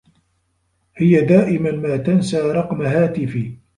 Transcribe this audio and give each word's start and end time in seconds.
هي 0.95 1.21
دائما 1.21 1.71
ما 1.71 1.97
تنسى 1.97 2.37
رقم 2.41 2.81
هاتفي. 2.81 3.53